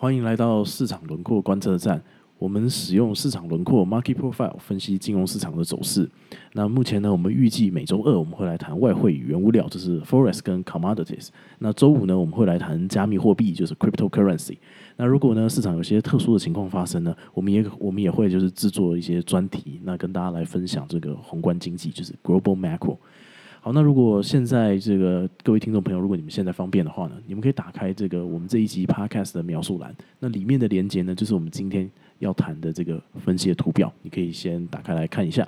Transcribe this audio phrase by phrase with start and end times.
[0.00, 2.00] 欢迎来到市场轮廓观测站。
[2.38, 6.08] 我们使用市场轮廓 （Market Profile） 分析金融市场的走势。
[6.52, 11.30] 那目前呢，我们预计每周二我们会来谈外汇与原物料，就是 Forex 跟 Commodities。
[11.58, 14.58] 那周五呢，我们会来谈加密货币，就是 Cryptocurrency。
[14.94, 22.98] 那如果呢市场有些特殊的情况发生呢，我们也我们也会就是制作一些专题，那跟大家来分享这个宏观经济，就是 Global Macro。
[23.60, 35.46] 好，那如果现在这个各位听众朋友，如果你们现在方便的话呢，你们可以打开这个我们这一集 Podcast 的描述栏，那里面的连接呢，就是我们今天要谈的这个分析的图表，你可以先打开来看一下。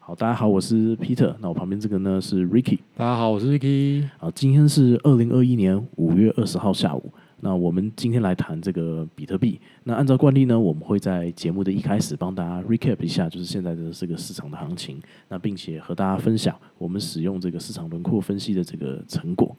[0.00, 4.08] 好，大家好，我是 Peter，那我旁边这个呢是 Ricky，大家好，我是 Ricky。
[4.18, 7.12] 好，今天是二零二一年五月二十号下午。
[7.40, 9.60] 那我们今天来谈这个比特币。
[9.84, 15.00] 那按照惯例呢，我们会在节目的一开始帮大家 recap 一下，就是现在的这个市场的行情。
[15.28, 19.56] 那并且和大家分享我们使用这个市场轮廓分析的这个成果。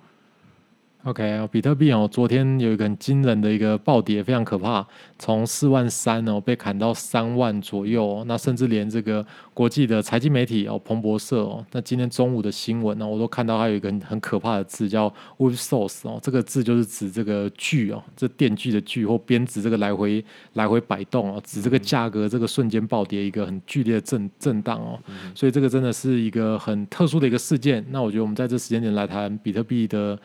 [1.06, 4.86] OK，比特币哦，昨天有一个很惊人的一个暴跌，非常可怕，
[5.18, 8.06] 从四万三哦被砍到三万左右。
[8.06, 25.00] 哦那甚至连这个国际的财经媒体哦，彭博社哦，那今天中午的新闻呢，我都看到它有一个很可怕的字叫 “wolf source” 哦，这个字就是指这个锯哦，这电锯的锯或鞭子这个来回来回摆动哦，指这个价格这个瞬间暴跌一个很剧烈的震震荡哦。
[25.34, 27.86] 所以这个真的是一个很特殊的一个事件。
[27.90, 30.20] 那我觉得我们在这时间点来谈比特币的。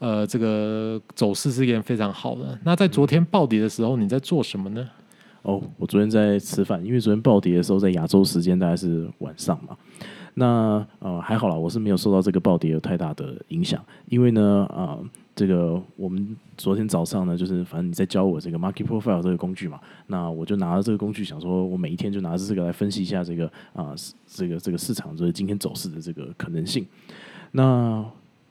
[0.00, 2.58] 呃，这个走势是一件非常好的。
[2.64, 4.88] 那在昨天暴跌的时候，你在做什么呢？
[5.42, 9.76] 哦，我昨天在吃饭，因为昨天暴跌的时候在亚洲时间大概是晚上嘛。
[10.34, 14.98] 那呃还好啦，我是没有受到这个暴跌有太大的影响，因为呢啊，
[15.34, 23.94] 这个我们昨天早上呢，就是反正你在教我这个 Market Profile 这个工具嘛，那我就拿着这个工具，想说我每一天就拿着这个来分析一下这个啊
[24.26, 26.86] 这个这个市场就是今天走势的这个可能性。
[27.52, 28.04] 那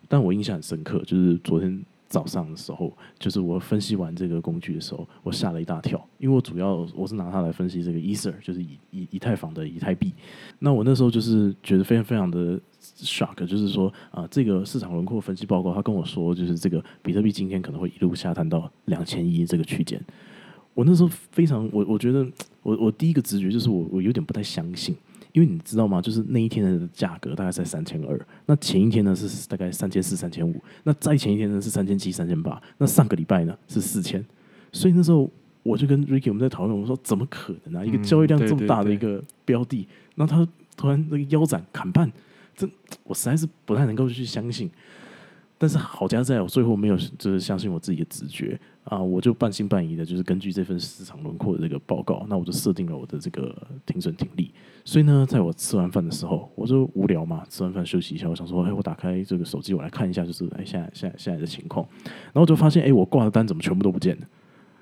[0.10, 10.12] 但我印象很深刻，就是昨天早上的时候，就是我分析完这个工具的时候，我吓了一大跳，因为我主要我是拿它来分析这个 Ether，就是以以以太坊的以太币。
[10.58, 20.04] 那我那时候就是觉得非常非常的 shock，就是说啊，这个市场轮廓分析报告，他跟我说，就是这个比特币今天可能会一路下探到两千一这个区间。
[20.74, 22.26] 我那时候非常，我我觉得
[22.64, 24.96] 我我第一个直觉就是我我有点不太相信。
[25.34, 26.02] 因为你知道吗？
[26.02, 34.26] 就是那一天的价格大概在三千二，那前一天呢是大概三千四、三千五，那再前一天呢是三千七、三千八，那上个礼拜呢是四千，
[34.72, 35.30] 所以那时候
[35.64, 37.86] 我就跟 Ricky 我们在讨论，我说怎么可能啊？
[37.86, 42.12] 一个交易量这么大的一个标的，那他突然那个腰斩砍半，
[42.56, 42.68] 这
[43.04, 44.70] 我实在是不太能够去相信。
[45.60, 53.54] 但是好家在我最后没有就是相信我自己的直觉啊，我就半信半疑的，就是根据这份市场轮廓的这个报告，那我就设定了我的这个
[53.86, 54.52] 停损停利。
[54.86, 61.86] 所以呢，在我吃完饭的时候，我就无聊嘛，吃完饭休息一下，我想说，哎，我打开这个手机，我来看一下，就是哎，现在现在现在的情况，
[62.32, 64.28] 然后就发现，哎，我挂的单怎么全部都不见了？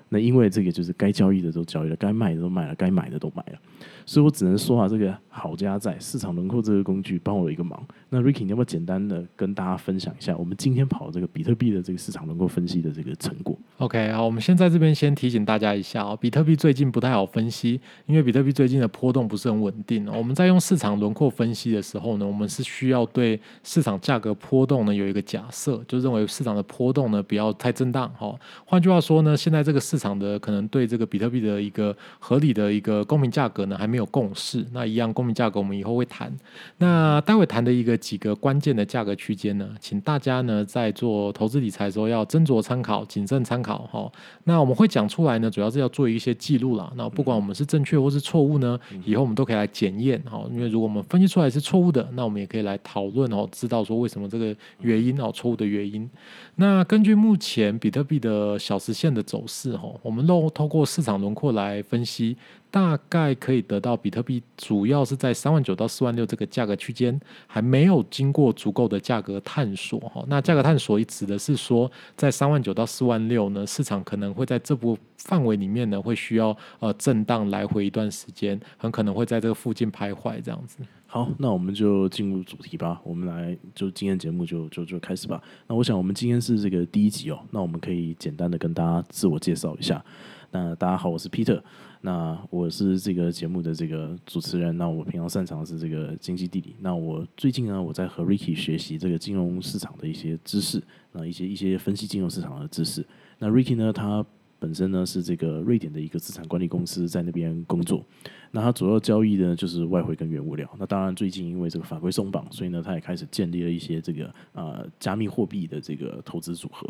[0.08, 3.58] 那因为这个就是该交易的都交易了，该卖的都卖了，该买的都买了，
[4.06, 7.82] 所以我只能说啊，这个好家在市场轮廓这个工具帮我一个忙。
[8.08, 20.14] 那 Ricky，你要不要简单的跟大家分享一下我们今天跑这个比特币的这个市场轮廓分析的这个成果？OK，好，我们先在这边先提醒大家一下哦，比特币最近不太好分析，因为比特币最近的波动不是很稳定哦。
[20.16, 28.10] 我们在用市场轮廓分析的时候呢，我们是需要对市场价格波动呢有一个假设，就认为市场的波动呢不要太震荡。
[28.18, 28.34] 哈，
[28.64, 34.66] 换句话说呢，现在这个市场的可能对这个比特币的一个合理的一个公平价格呢还没有共识。
[34.72, 36.34] 那一样公平价格我们以后会谈。
[36.78, 37.98] 那待会谈的一个。
[37.98, 44.10] 几个关键的价格区间呢，请大家呢在做投资理财的时候要斟酌参考、谨慎参考哈。
[44.44, 46.92] 那我们会讲出来呢，主要是要做一些记录啦。
[46.96, 50.44] 那不管我们是正确或是错误呢，以后我们都可以来检验哈。
[50.50, 56.08] 因为如果我们分析出来是错误的，那我们也可以来讨论哦，知道说为什么这个原因哦，错误的原因。
[56.56, 62.36] 那根据目前比特币的小时线的走势哈，我们漏透过市场轮廓来分析。
[62.70, 70.24] 大概可以得到比特币主要是在三万九到四万六这个价格区间，还没有经过足够的价格探索哈。
[70.28, 80.78] 那价格探索指的是说，在三万九到四万六呢，市场可能会在这部范围里面呢，会需要呃震荡来回一段时间，很可能会在这个附近徘徊这样子。
[81.06, 83.00] 好，那我们就进入主题吧。
[83.02, 85.42] 我们来就今天节目就就就开始吧。
[85.66, 90.04] 那我想我们今天是这个第一集哦，那我们可以简单的跟大家自我介绍一下。
[90.50, 91.60] 那大家好，我是 Peter。
[92.00, 94.76] 那我是这个节目的这个主持人。
[94.76, 96.76] 那我平常擅长的是这个经济地理。
[96.80, 103.04] 那我最近呢，我在和 Ricky 学习这个金融市场的一些知识，那一些一些分析金融市场的知识。
[103.38, 104.24] 那 Ricky 呢，他
[104.58, 108.04] 本身呢是这个瑞典的一个资产管理公司，在那边工作。
[108.50, 110.68] 那它主要交易呢就是外汇跟原物料。
[110.78, 116.88] 那当然最近因为这个法规松绑，所以呢它也开始建立了一些这个呃加密货币的这个投资组合。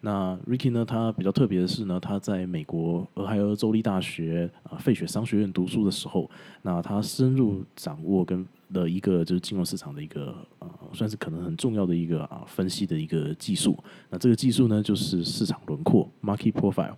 [0.00, 6.30] 那 Ricky 呢，他比较特别的是呢，他在美国俄亥俄州立大学啊费雪商学院读书的时候，
[6.62, 13.78] 那他深入掌握跟的一个就是金融市场的一个呃，算是可能很重要的一个啊分析的一个技术。
[14.10, 16.94] 那这个技术呢，就是市场轮廓 （market profile）。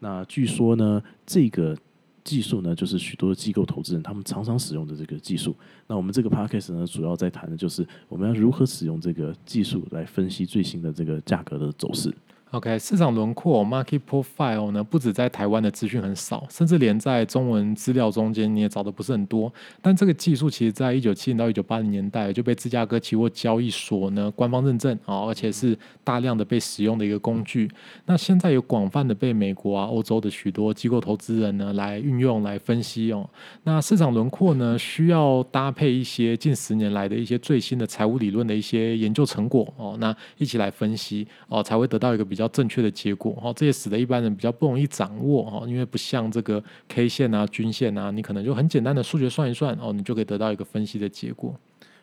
[0.00, 1.76] 那据说呢，这个
[2.24, 5.56] 技术呢，就是许多机构投资人他们常常使用的这个技术。
[5.86, 12.14] 那我们这个 podcast 呢，主要在谈的就是我们要如何使用这个技术来分析最新的这个价格的走势。
[12.52, 19.50] OK，市场轮廓 （market profile） 呢，不止在台湾的资讯很少，甚至连在中文资料中间你也找的不是很多。
[19.80, 27.70] 但这个技术其实在一九七零到一九八零年代就被芝加哥期货交易所呢官方认证啊，而且是大量的被使用的一个工具。
[28.04, 33.26] 那现在有广泛的被美国啊、欧洲的许多机构投资人呢来运用来分析哦。
[33.64, 42.41] 那市场轮廓呢，需要搭配一些近十年来的一些最新的财务理论的一些研究成果哦，那一起来分析哦，才会得到一个比较。
[42.42, 51.54] 比较正确的结果哈，这也使得一般人比较不容易掌握哈，因为不像这个 K 线啊、均线啊，你可能就很简单的数学算一算哦，你就可以得到一个分析的结果。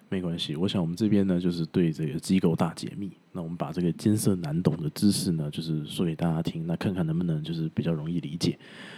[0.07, 3.11] 没关系，我想我们这边呢，就是对这个机构大解密。
[3.31, 8.57] 那我们把这个艰涩难懂的知识呢，就是说给大家听，那看看能不能就是比较容易理解。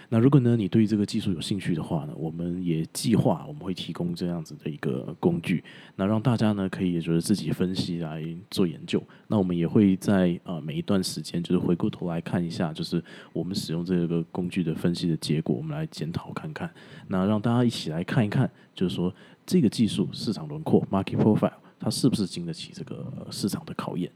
[0.09, 5.63] 那如果呢，你对这个技术有兴趣的话呢，我们也计划我们会提供这样子的一个工具，
[5.95, 9.01] 那让大家呢可以就是自己分析来做研究。
[9.27, 13.03] 那我们也会在呃每一段时间，就是回过头来看一下，就是
[13.33, 16.69] 我们使用这个工具的分析的结果，我们来检讨看看。
[17.07, 19.13] 那让大家一起来看一看，就是说。
[19.43, 24.09] 这个技术市场轮廓 （market profile） 它是不是经得起这个市场的考验？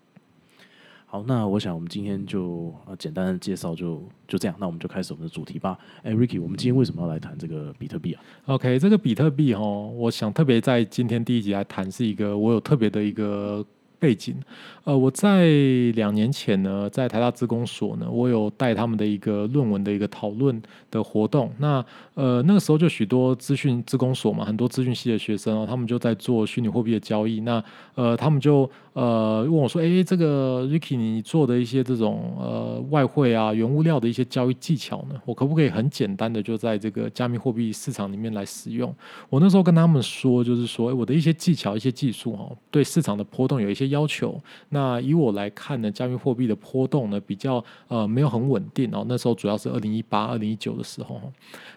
[1.15, 5.79] 好，那我想我们今天就简单的介绍就就这样，那我们就开始我们的主题吧。
[6.03, 13.65] 哎，Ricky，我们今天为什么要来谈这个比特币啊？OK，这个比特币哦，我想特别在今天第一集来谈，是一个我有特别的一个。
[14.05, 14.35] 背景，
[14.83, 15.47] 呃，我在
[15.95, 20.61] 两年前呢，在台大资工所呢，我有带他们的一个论文的一个讨论
[20.91, 21.51] 的活动。
[21.57, 27.39] 那呃，那个时候就许多资讯资工所嘛，很多资讯系的学生哦，他们就在做虚拟货币的交易。
[27.39, 27.63] 那
[27.95, 38.93] 呃，他们就呃问我说：“哎，这个 Ricky，你做的一些这种呃外汇啊、原物料的一些交易技巧呢，我可不可以很简单的就在这个加密货币市场里面来使用？”
[39.31, 43.94] 我那时候跟他们说，就是说，我的一些技巧、一些技术哦，对市场的波动有一些。
[43.95, 44.39] 要求
[44.69, 49.05] 那以我来看呢，加密货币的波动呢比较呃没有很稳定哦。
[49.07, 51.21] 那时候主要是二零一八、二零一九的时候。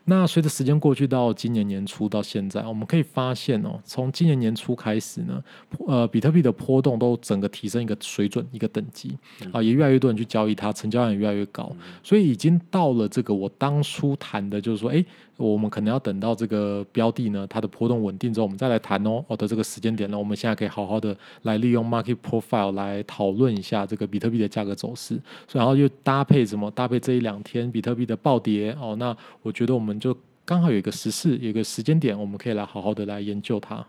[0.05, 5.43] 那随着时间过去到今年年初到现在，我们可以发现哦，从今年年初开始呢，
[5.87, 9.17] 呃，比特币的波动都整个提升一个水准、一个等级
[9.53, 11.70] 啊，也越来越多人去交易它，成交量也越来越高，
[12.03, 15.05] 所以已经到了这个我当初谈的，就是说，哎。
[15.38, 19.25] 我们可能要等到这个标的呢，它的波动稳定之后，我们再来谈哦。
[19.26, 25.19] 我的这个时间点呢，我们现在可以好好的来利用 market profile 来讨论一下这个比特币的价格走势。
[25.52, 26.70] 然后又搭配什么？
[26.73, 28.96] 搭配这一两天比特币的暴跌哦。
[28.99, 30.14] 那我觉得我们就
[30.44, 33.87] 刚好有一个时事，有一个时间点，我们可以来好好的来研究它。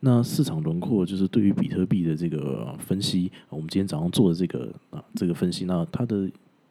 [0.00, 6.30] 那市场轮廓就是对于比特币的这个分析，我们今天早上做的这个啊这个分析，那它的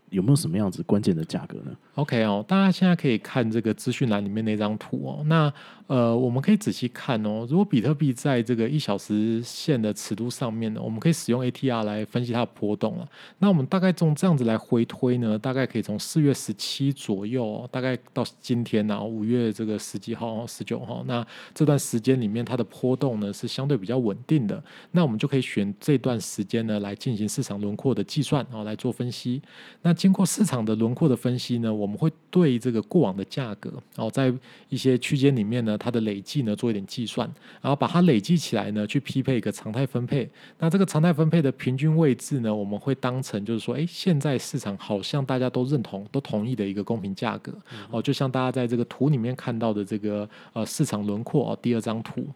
[0.09, 5.24] 有没有什么样子关键的价格呢？OK 哦，大家现在可以看这个资讯栏里面那张图哦。
[5.25, 5.51] 那
[5.88, 7.45] 呃，我们可以仔细看哦。
[7.50, 13.07] 如果比特币在这个一小时线的尺度上面呢，我们可以使用 ATR 来分析它的波动了。
[13.39, 24.61] 那我们大概从这样子来回推呢，大概可以从四月十七左右，大概到今天呢，五月这个十几号、十九号，那这段时间里面它的波动呢是相对比较稳定的。
[24.92, 29.42] 那我们就可以选这段时间呢来进行市场轮廓的计算，然后来做分析。
[29.81, 34.33] 那经过市场的轮廓的分析呢，我我们会对这个过往的价格，然后在
[34.68, 37.25] 一些区间里面呢，它的累计呢做一点计算，
[37.61, 40.30] 然后把它累计起来呢，去匹配一个常态分配。
[40.59, 47.54] 那这个常态分配的平均位置呢，我们会当成就是说，哎，现在市场好像大家都认同、都同意的一个公平价格。
[47.89, 52.27] 哦，就像大家在这个图里面看到的这个呃市场轮廓哦，第二张图。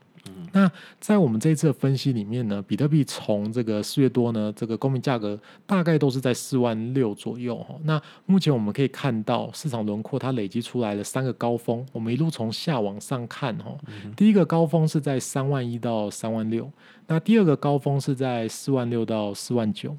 [0.51, 7.75] 那在我们这一次的分析里面呢，比特币从这个四月多呢，这个公民价格大概都是在四万六左右哈。
[7.84, 13.75] 那目前我们可以看到市场轮廓它累积出来了三个高峰，我们一路从下往上看哈。
[14.16, 16.72] 第一个高峰是在三万一到三万六，
[17.08, 19.96] 那第二个高峰是在四万六到四万九。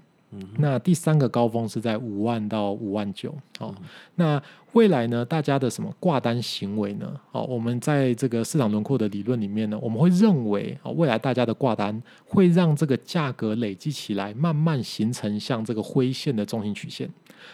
[0.56, 3.74] 那第三个高峰是在五万到五万九，好，
[4.14, 7.12] 那未来呢，大家的什么挂单行为呢？
[7.30, 17.06] 哦，我们在这个市场轮廓的理论里面呢，我们会认为啊，未来大家的挂单会让这个价格累积起来，慢慢形成像这个灰线的中心曲线。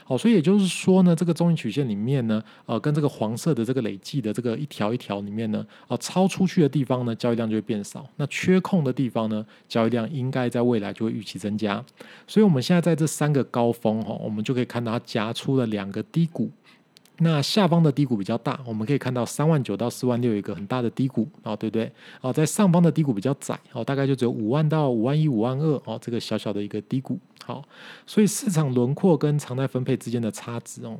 [0.04, 11.84] 好，所以也就是说呢，这个中心曲线里面呢，呃，跟这个黄色的这个累计的这个一条一条里面呢，啊，超出去的地方呢，交易量就会变少；那缺空的地方呢，交易量应该在未来就会预期增加。
[12.28, 16.48] 所以，我们现在在这三个高峰哈，我们就可以看到它夹出了两个低谷。
[17.20, 21.90] 那下方的低谷比较大，我们可以看到三万九到四万六有一个很大的低谷啊，对不对？
[22.20, 27.18] 哦，在上方的低谷比较窄哦，大概就只有五万到五万一、五万二哦，这个小小的一个低谷。
[27.44, 27.64] 好，
[28.06, 30.96] 所以市场轮廓跟常态分配之间的差值哦。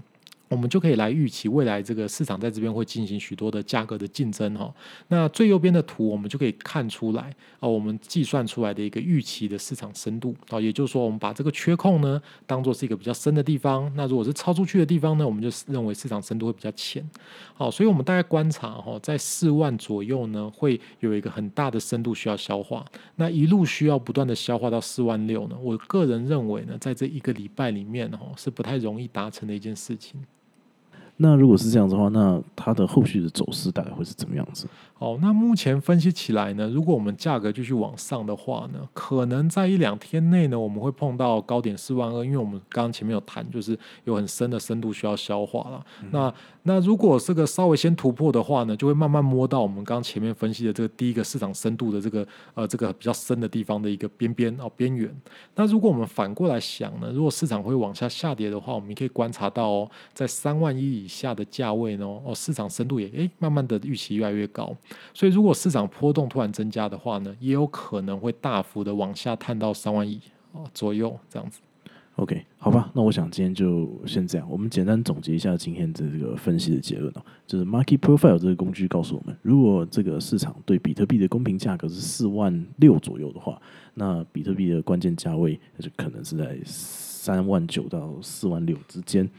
[0.48, 4.74] 我们就可以来预期未来这个市场在这边会进行许多的价格的竞争哈。
[5.08, 17.08] 那最右边的图我们就可以看出来哦，我们计算出来的一个预期的市场深度啊，也就是说我们把这个缺空呢当做是一个比较深的地方，那如果是超出去的地方呢，我们就认为市场深度会比较浅。
[17.54, 22.84] 好，所以我们大概观察哈，在四万左右呢，会有一个很大的深度需要消化，
[23.16, 30.20] 那一路需要不断的消化到四万六呢，我个人认为呢，在这一个礼拜里面哈，是不太容易达成的一件事情。
[31.20, 34.66] 那如果是这样子的话，那它的后续的走势大概会是怎么样子？
[34.98, 45.84] 哦，那目前分析起来呢，如果我们价格继续往上的话呢，可能在一两天内呢，我们会碰到高点四万二，因为我们刚刚前面有谈，就是有很深的深度需要消化了。
[46.10, 46.32] 那
[46.64, 55.08] 那如果这个稍微先突破的话呢，就会慢慢摸到我们刚刚前面分析的这个第一个市场深度的这个呃这个比较深的地方的一个边边哦边缘。
[55.54, 64.76] 那如果我们反过来想呢，如果市场会往下下跌的话，我们可以观察到哦，在三万一以下的价位呢，哦市场深度也诶慢慢的预期越来越高。
[65.14, 70.20] 所以，如果市场波动突然增加的话呢，也有可能会大幅的往下探到三万亿
[70.52, 71.60] 哦左右这样子。
[72.16, 74.50] OK，好吧，那我想今天就先这样。
[74.50, 83.62] 我们简单总结一下今天的这个分析的结论哦，就是 Market Profile 这个工具告诉我们，如果这个市场对比特币的公平价格是四万六左右的话，
[83.94, 89.30] 那比特币的关键价位就可能是在三万九到四万六之间。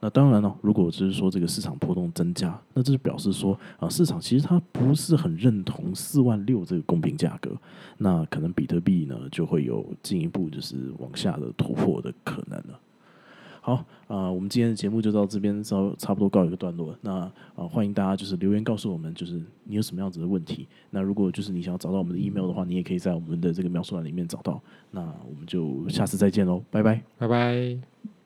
[0.00, 7.54] 那当然了，如果只是说这个市场波动增加，那这就表示说啊，市场其实它不是很认同四万六这个公平价格，
[7.98, 12.80] 那可能比特币呢就会有进一步就是往下的突破的可能了。
[13.62, 16.96] 好啊，我们今天的节目就到这边稍差不多告一个段落。
[17.02, 20.66] 那啊，欢迎大家就是留言告诉我们，就是你有什么样子的问题。
[20.88, 24.58] 那如果就是你想要找到我们的 email 的话，你也可以在我们的这个描述栏里面找到。
[24.90, 28.19] 那我们就下次再见喽，拜拜，拜拜。